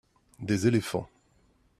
Des 0.39 0.65
éléphants. 0.65 1.07